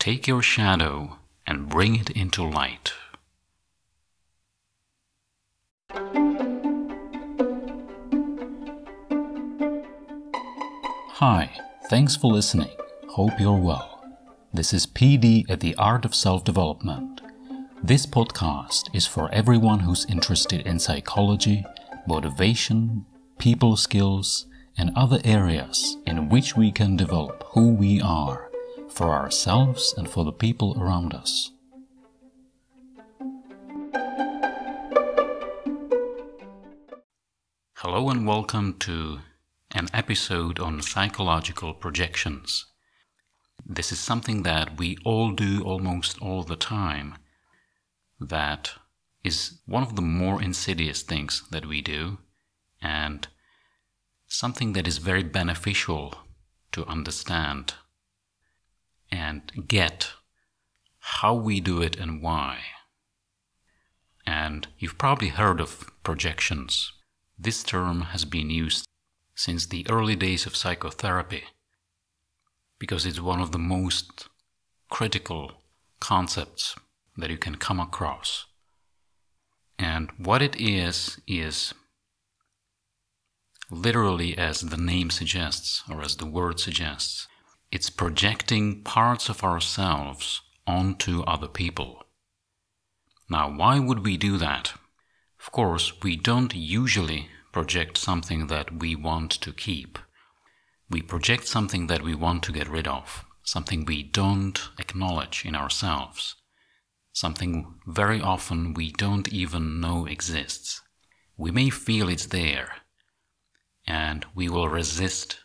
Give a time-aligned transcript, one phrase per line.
[0.00, 2.94] Take your shadow and bring it into light.
[11.18, 11.50] Hi,
[11.90, 12.70] thanks for listening.
[13.10, 14.02] Hope you're well.
[14.54, 17.20] This is PD at the Art of Self Development.
[17.82, 21.62] This podcast is for everyone who's interested in psychology,
[22.06, 23.04] motivation,
[23.38, 24.46] people skills,
[24.78, 28.49] and other areas in which we can develop who we are
[28.90, 31.52] for ourselves and for the people around us.
[37.74, 39.20] Hello and welcome to
[39.70, 42.66] an episode on psychological projections.
[43.64, 47.16] This is something that we all do almost all the time,
[48.20, 48.72] that
[49.22, 52.18] is one of the more insidious things that we do,
[52.82, 53.28] and
[54.26, 56.14] something that is very beneficial
[56.72, 57.74] to understand
[59.10, 60.12] and get
[60.98, 62.58] how we do it and why.
[64.26, 66.92] And you've probably heard of projections.
[67.38, 68.86] This term has been used
[69.34, 71.44] since the early days of psychotherapy
[72.78, 74.28] because it's one of the most
[74.90, 75.52] critical
[76.00, 76.76] concepts
[77.16, 78.46] that you can come across.
[79.78, 81.72] And what it is, is
[83.70, 87.26] literally as the name suggests, or as the word suggests,
[87.72, 92.04] it's projecting parts of ourselves onto other people.
[93.28, 94.72] Now, why would we do that?
[95.40, 99.98] Of course, we don't usually project something that we want to keep.
[100.88, 105.54] We project something that we want to get rid of, something we don't acknowledge in
[105.54, 106.34] ourselves,
[107.12, 110.82] something very often we don't even know exists.
[111.36, 112.72] We may feel it's there,
[113.86, 115.38] and we will resist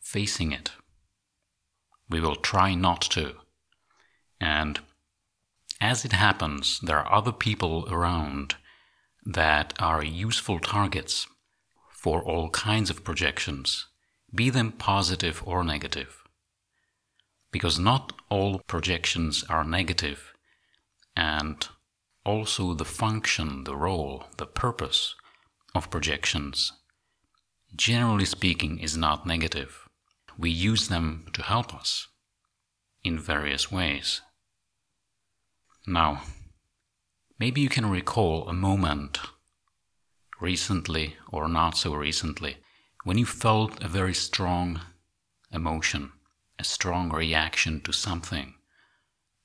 [0.00, 0.72] facing it.
[2.08, 3.34] We will try not to.
[4.40, 4.80] And
[5.80, 8.54] as it happens, there are other people around
[9.24, 11.26] that are useful targets
[11.90, 13.86] for all kinds of projections,
[14.34, 16.22] be them positive or negative.
[17.50, 20.32] Because not all projections are negative,
[21.16, 21.66] and
[22.24, 25.14] also the function, the role, the purpose
[25.74, 26.72] of projections,
[27.74, 29.85] generally speaking, is not negative.
[30.38, 32.08] We use them to help us
[33.02, 34.20] in various ways.
[35.86, 36.22] Now,
[37.38, 39.18] maybe you can recall a moment
[40.40, 42.58] recently or not so recently
[43.04, 44.80] when you felt a very strong
[45.52, 46.12] emotion,
[46.58, 48.54] a strong reaction to something,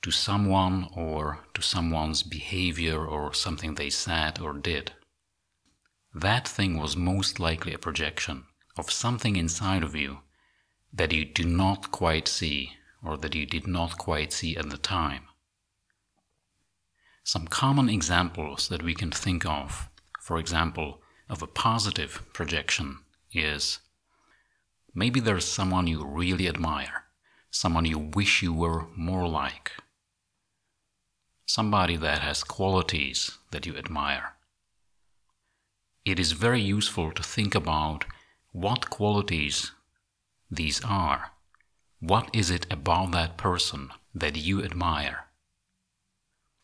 [0.00, 4.92] to someone or to someone's behavior or something they said or did.
[6.14, 8.44] That thing was most likely a projection
[8.76, 10.18] of something inside of you
[10.92, 12.72] that you do not quite see
[13.02, 15.22] or that you did not quite see at the time.
[17.24, 19.88] Some common examples that we can think of,
[20.20, 22.98] for example, of a positive projection
[23.32, 23.78] is
[24.94, 27.04] maybe there's someone you really admire,
[27.50, 29.72] someone you wish you were more like,
[31.46, 34.34] somebody that has qualities that you admire.
[36.04, 38.04] It is very useful to think about
[38.50, 39.72] what qualities
[40.52, 41.32] these are.
[41.98, 45.28] What is it about that person that you admire?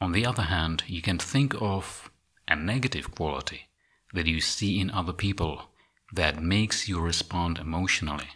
[0.00, 2.10] On the other hand, you can think of
[2.48, 3.68] a negative quality
[4.14, 5.70] that you see in other people
[6.14, 8.28] that makes you respond emotionally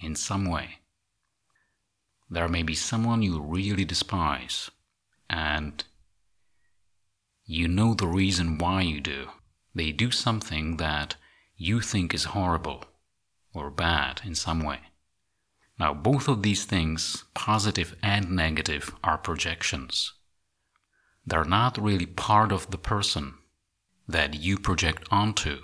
[0.00, 0.80] in some way.
[2.28, 4.70] There may be someone you really despise,
[5.30, 5.84] and
[7.44, 9.28] you know the reason why you do.
[9.72, 11.14] They do something that
[11.56, 12.84] you think is horrible
[13.54, 14.80] or bad in some way.
[15.78, 20.12] Now, both of these things, positive and negative, are projections.
[21.26, 23.34] They're not really part of the person
[24.06, 25.62] that you project onto.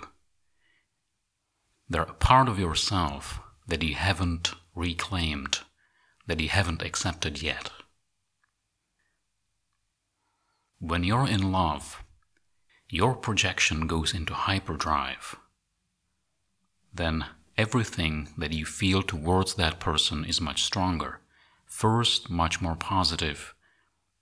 [1.87, 5.59] They're a part of yourself that you haven't reclaimed,
[6.27, 7.69] that you haven't accepted yet.
[10.79, 12.03] When you're in love,
[12.89, 15.35] your projection goes into hyperdrive.
[16.93, 17.25] Then
[17.57, 21.19] everything that you feel towards that person is much stronger.
[21.65, 23.53] First, much more positive,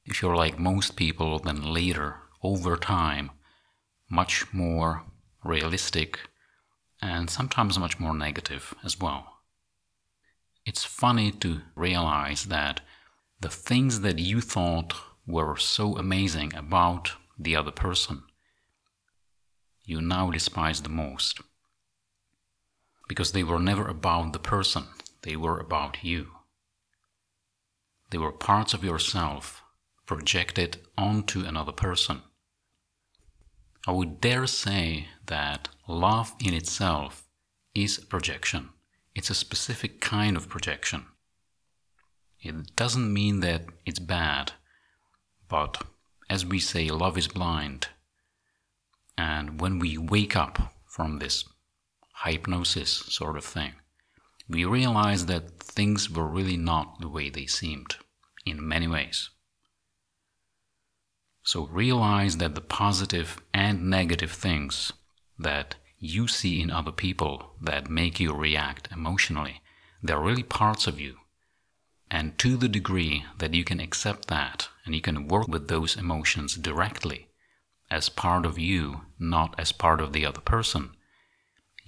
[0.05, 3.31] if you're like most people, then later, over time,
[4.09, 5.03] much more
[5.43, 6.19] realistic
[7.01, 9.39] and sometimes much more negative as well.
[10.65, 12.81] It's funny to realize that
[13.39, 14.93] the things that you thought
[15.25, 18.23] were so amazing about the other person,
[19.83, 21.39] you now despise the most.
[23.09, 24.85] Because they were never about the person,
[25.23, 26.27] they were about you.
[28.11, 29.61] they were parts of yourself
[30.05, 32.21] projected onto another person.
[33.87, 37.27] I would dare say that love in itself
[37.75, 38.69] is a projection.
[39.15, 41.05] It's a specific kind of projection.
[42.41, 44.53] It doesn't mean that it's bad,
[45.47, 45.83] but
[46.29, 47.89] as we say, love is blind.
[49.17, 51.45] And when we wake up from this
[52.23, 53.73] hypnosis sort of thing,
[54.47, 57.95] we realize that things were really not the way they seemed
[58.45, 59.29] in many ways.
[61.43, 64.91] So realize that the positive and negative things
[65.37, 69.61] that you see in other people that make you react emotionally,
[70.01, 71.17] they're really parts of you.
[72.11, 75.95] And to the degree that you can accept that and you can work with those
[75.95, 77.29] emotions directly
[77.91, 80.91] as part of you, not as part of the other person,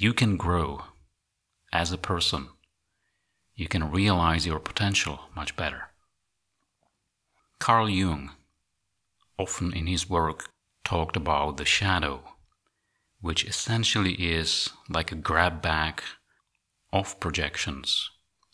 [0.01, 0.81] you can grow
[1.71, 2.49] as a person.
[3.53, 5.91] You can realize your potential much better.
[7.59, 8.31] Carl Jung
[9.37, 10.49] often in his work
[10.83, 12.23] talked about the shadow,
[13.19, 16.01] which essentially is like a grab bag
[16.91, 18.09] of projections,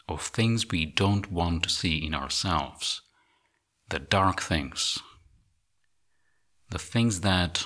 [0.09, 3.03] of things we don't want to see in ourselves,
[3.88, 4.99] the dark things,
[6.71, 7.65] the things that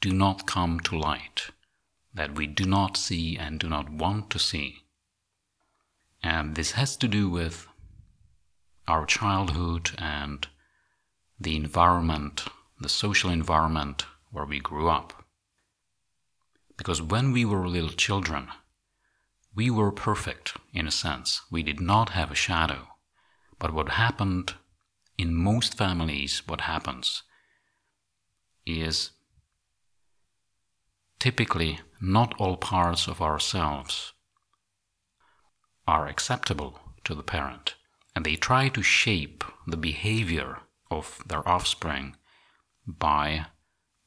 [0.00, 1.50] do not come to light,
[2.18, 4.78] that we do not see and do not want to see.
[6.20, 7.68] And this has to do with
[8.88, 10.48] our childhood and
[11.38, 12.42] the environment,
[12.80, 15.24] the social environment where we grew up.
[16.76, 18.48] Because when we were little children,
[19.54, 21.42] we were perfect in a sense.
[21.52, 22.88] We did not have a shadow.
[23.60, 24.54] But what happened
[25.16, 27.22] in most families, what happens
[28.66, 29.12] is
[31.18, 34.12] typically not all parts of ourselves
[35.86, 37.74] are acceptable to the parent,
[38.14, 40.58] and they try to shape the behavior
[40.90, 42.16] of their offspring
[42.86, 43.46] by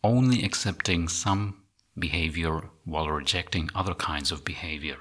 [0.04, 1.64] only accepting some
[1.98, 4.98] behavior while rejecting other kinds of behavior,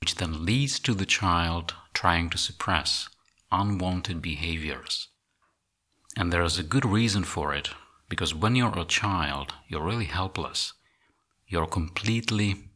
[0.00, 3.08] which then leads to the child trying to suppress
[3.50, 5.08] unwanted behaviors.
[6.16, 7.70] And there is a good reason for it,
[8.08, 10.74] because when you're a child, you're really helpless.
[11.52, 12.70] You're completely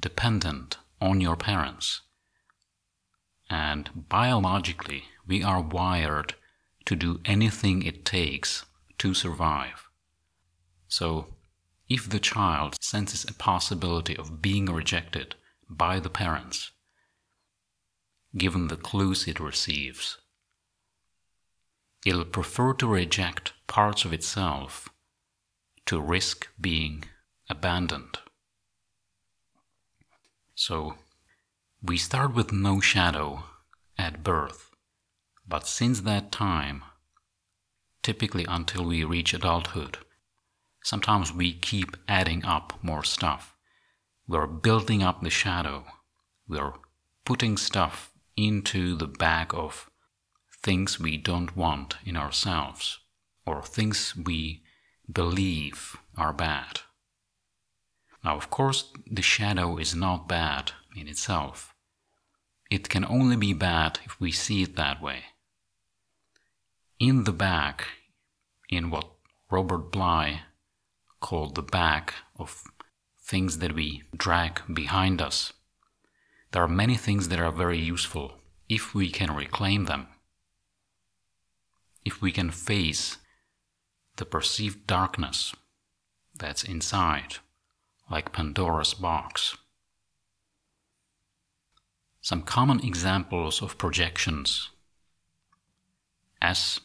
[0.00, 2.00] dependent on your parents.
[3.50, 6.34] And biologically, we are wired
[6.86, 8.64] to do anything it takes
[8.96, 9.84] to survive.
[10.88, 11.34] So,
[11.90, 15.34] if the child senses a possibility of being rejected
[15.68, 16.70] by the parents,
[18.34, 20.16] given the clues it receives,
[22.06, 24.88] it'll prefer to reject parts of itself
[25.84, 27.04] to risk being
[27.48, 28.18] abandoned.
[30.54, 30.94] So,
[31.82, 33.44] we start with no shadow
[33.98, 34.70] at birth.
[35.46, 36.82] But since that time,
[38.02, 39.98] typically until we reach adulthood,
[40.82, 43.54] sometimes we keep adding up more stuff.
[44.26, 45.84] We're building up the shadow.
[46.48, 46.72] We're
[47.24, 49.88] putting stuff into the bag of
[50.62, 52.98] things we don't want in ourselves
[53.46, 54.62] or things we
[55.10, 56.80] believe are bad.
[58.26, 61.74] Now, of course, the shadow is not bad in itself.
[62.70, 65.22] It can only be bad if we see it that way
[66.98, 67.88] in the back,
[68.68, 69.10] in what
[69.50, 70.42] Robert Bly
[71.20, 72.64] called the back of
[73.22, 75.52] things that we drag behind us,
[76.52, 80.06] there are many things that are very useful if we can reclaim them.
[82.04, 83.18] If we can face
[84.16, 85.54] the perceived darkness
[86.38, 87.36] that's inside,
[88.10, 89.56] like Pandora's box.
[92.20, 94.70] Some common examples of projections
[96.42, 96.80] as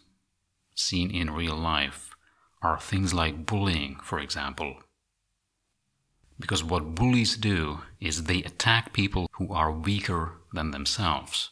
[0.76, 2.16] seen in real life
[2.62, 4.76] are things like bullying, for example.
[6.40, 11.52] Because what bullies do is they attack people who are weaker than themselves.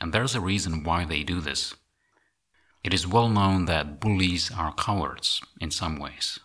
[0.00, 1.74] And there's a reason why they do this.
[2.84, 6.38] It is well known that bullies are cowards in some ways,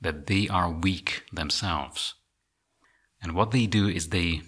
[0.00, 2.14] that they are weak themselves.
[3.22, 4.42] And what they do is they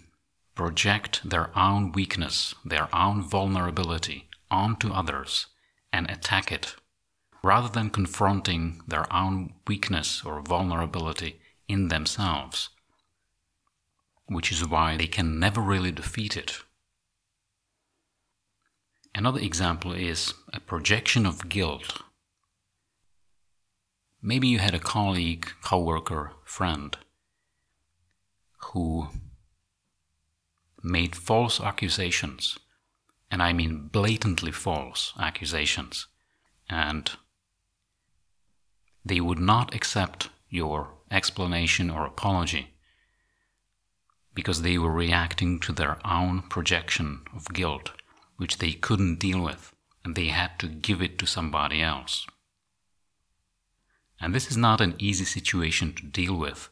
[0.54, 5.46] project their own weakness, their own vulnerability onto others
[5.92, 6.76] and attack it,
[7.42, 12.70] rather than confronting their own weakness or vulnerability in themselves,
[14.26, 16.60] which is why they can never really defeat it.
[19.14, 22.02] Another example is a projection of guilt.
[24.20, 26.96] Maybe you had a colleague, coworker, friend
[28.72, 29.08] who
[30.82, 32.58] made false accusations
[33.30, 36.06] and I mean blatantly false accusations,
[36.68, 37.10] and
[39.04, 42.74] they would not accept your explanation or apology
[44.34, 47.90] because they were reacting to their own projection of guilt,
[48.36, 52.26] which they couldn't deal with, and they had to give it to somebody else.
[54.20, 56.68] And this is not an easy situation to deal with.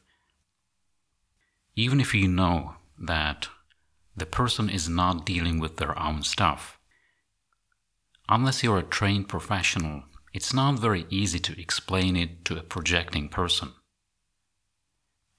[1.75, 3.49] Even if you know that
[4.17, 6.79] the person is not dealing with their own stuff,
[8.29, 13.29] unless you're a trained professional, it's not very easy to explain it to a projecting
[13.29, 13.73] person.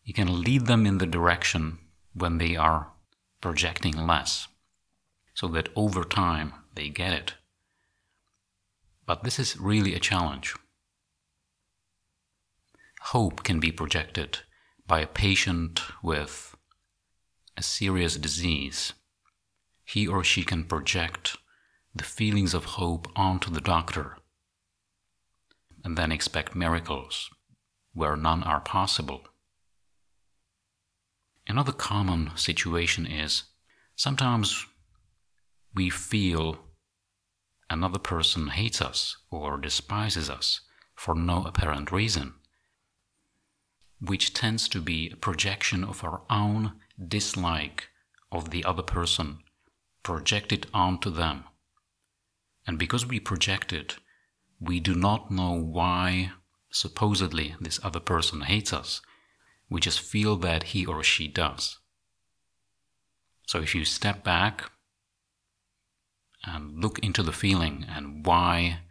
[0.04, 1.80] You can lead them in the direction
[2.14, 2.92] when they are
[3.42, 4.48] projecting less,
[5.34, 7.34] so that over time they get it.
[9.06, 10.56] But this is really a challenge.
[13.12, 14.40] Hope can be projected
[14.86, 16.58] by a patient with
[17.56, 18.92] a serious disease.
[19.86, 21.38] He or she can project
[21.96, 24.18] the feelings of hope onto the doctor
[25.86, 27.30] and then expect miracles
[27.94, 29.22] where none are possible.
[31.48, 33.44] Another common situation is
[33.96, 34.66] sometimes
[35.74, 36.58] we feel
[37.70, 40.60] another person hates us or despises us
[40.94, 42.34] for no apparent reason,
[44.00, 46.74] which tends to be a projection of our own
[47.08, 47.90] dislike
[48.32, 49.40] of the other person
[50.04, 51.44] projected onto them.
[52.66, 53.98] And because we project it,
[54.60, 56.32] we do not know why
[56.70, 59.02] supposedly this other person hates us.
[59.70, 61.78] We just feel that he or she does.
[63.48, 64.72] So if you step back
[66.46, 68.82] and look into the feeling and why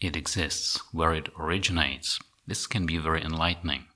[0.00, 3.86] it exists, where it originates, this can be very enlightening.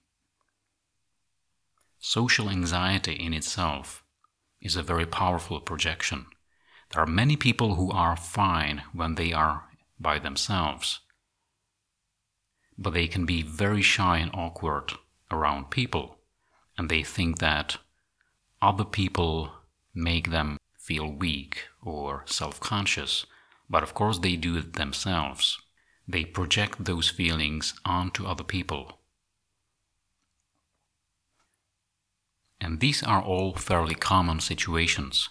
[2.06, 4.04] Social anxiety in itself
[4.60, 6.26] is a very powerful projection.
[6.90, 11.00] There are many people who are fine when they are by themselves.
[12.76, 14.92] But they can be very shy and awkward
[15.30, 16.18] around people,
[16.76, 17.78] and they think that
[18.60, 19.52] other people
[19.94, 23.24] make them feel weak or self conscious,
[23.70, 25.58] but of course they do it themselves.
[26.06, 29.00] They project those feelings onto other people.
[32.60, 35.28] And these are all fairly common situations,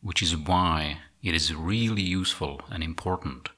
[0.00, 3.48] which is why it is really useful and important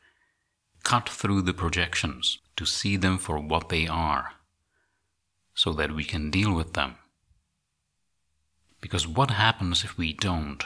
[0.82, 4.32] cut through the projections to see them for what they are
[5.54, 6.94] so that we can deal with them.
[8.80, 10.64] Because what happens if we don't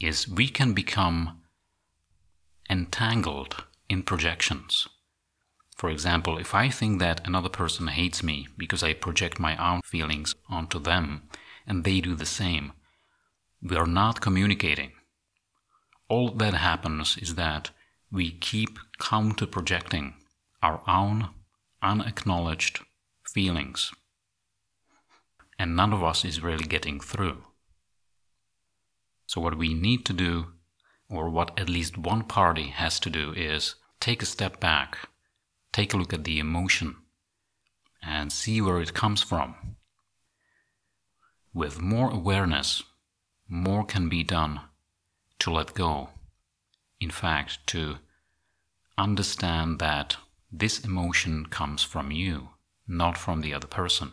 [0.00, 1.40] is we can become
[2.70, 4.86] entangled in projections.
[5.76, 9.82] For example, if I think that another person hates me because I project my own
[9.84, 11.28] feelings onto them
[11.66, 12.72] and they do the same,
[13.62, 14.92] we are not communicating.
[16.08, 17.70] All that happens is that
[18.10, 20.14] we keep counter projecting
[20.62, 21.30] our own
[21.82, 22.80] unacknowledged
[23.24, 23.92] feelings.
[25.58, 27.44] And none of us is really getting through.
[29.26, 30.52] So, what we need to do,
[31.08, 35.08] or what at least one party has to do, is take a step back,
[35.72, 36.96] take a look at the emotion,
[38.02, 39.75] and see where it comes from.
[41.56, 42.82] With more awareness,
[43.48, 44.60] more can be done
[45.38, 46.10] to let go
[47.00, 47.96] in fact, to
[48.96, 50.16] understand that
[50.50, 52.50] this emotion comes from you,
[52.88, 54.12] not from the other person.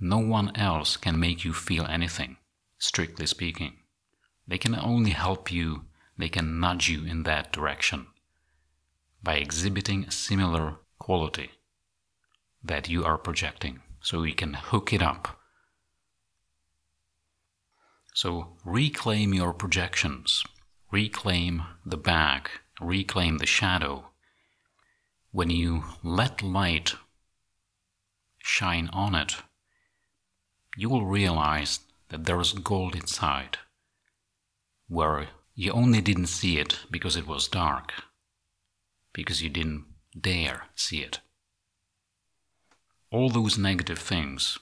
[0.00, 2.36] No one else can make you feel anything,
[2.78, 3.74] strictly speaking.
[4.46, 5.84] They can only help you,
[6.16, 8.06] they can nudge you in that direction
[9.22, 11.50] by exhibiting a similar quality
[12.62, 15.37] that you are projecting, so we can hook it up.
[18.20, 20.42] So reclaim your projections
[20.90, 24.06] reclaim the bag, reclaim the shadow.
[25.30, 26.96] When you let light
[28.38, 29.36] shine on it,
[30.76, 33.58] you will realize that there is gold inside,
[34.88, 37.92] where you only didn't see it because it was dark,
[39.12, 39.84] because you didn't
[40.20, 41.20] dare see it.
[43.12, 44.58] All those negative things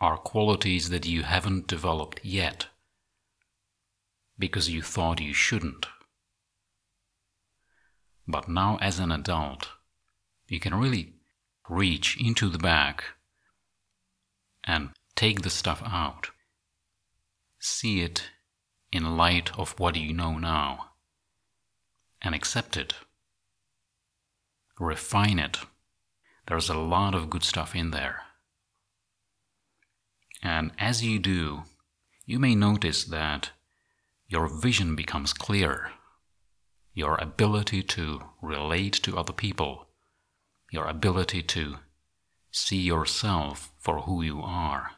[0.00, 2.66] are qualities that you haven't developed yet
[4.38, 5.86] because you thought you shouldn't.
[8.28, 9.68] But now, as an adult,
[10.48, 11.14] you can really
[11.68, 13.02] reach into the bag
[14.64, 16.30] and take the stuff out.
[17.58, 18.30] See it
[18.92, 20.90] in light of what you know now
[22.20, 22.94] and accept it.
[24.78, 25.58] Refine it.
[26.46, 28.25] There's a lot of good stuff in there.
[30.48, 31.64] And as you do,
[32.24, 33.50] you may notice that
[34.28, 35.90] your vision becomes clear.
[36.94, 39.88] Your ability to relate to other people,
[40.70, 41.78] your ability to
[42.52, 44.92] see yourself for who you are,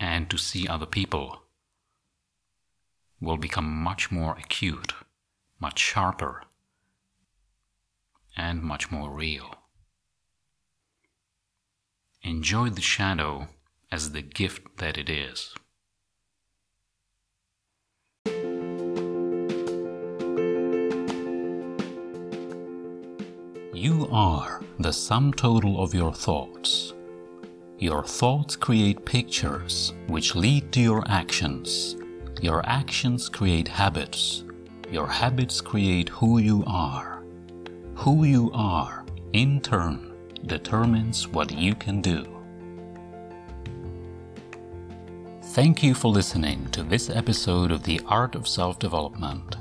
[0.00, 1.42] and to see other people
[3.20, 4.94] will become much more acute,
[5.60, 6.42] much sharper,
[8.34, 9.54] and much more real.
[12.22, 13.48] Enjoy the shadow
[13.90, 15.54] as the gift that it is.
[23.74, 26.94] You are the sum total of your thoughts.
[27.78, 31.96] Your thoughts create pictures which lead to your actions.
[32.40, 34.44] Your actions create habits.
[34.90, 37.22] Your habits create who you are.
[37.94, 40.12] Who you are, in turn,
[40.46, 42.37] determines what you can do.
[45.52, 49.56] Thank you for listening to this episode of The Art of Self Development.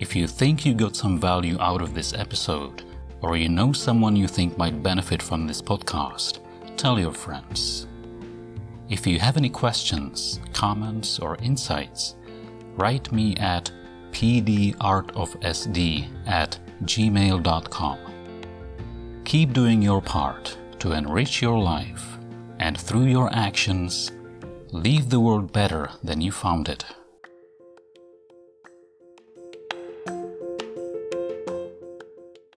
[0.00, 2.82] If you think you got some value out of this episode,
[3.20, 6.40] or you know someone you think might benefit from this podcast,
[6.76, 7.86] tell your friends.
[8.90, 12.16] If you have any questions, comments, or insights,
[12.74, 13.70] write me at
[14.10, 14.76] pdartofsd
[16.26, 17.98] at gmail.com.
[19.24, 22.18] Keep doing your part to enrich your life,
[22.58, 24.10] and through your actions,
[24.72, 26.86] leave the world better than you found it.